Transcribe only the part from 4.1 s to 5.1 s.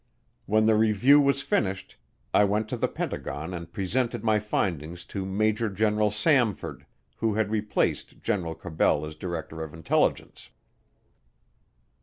my findings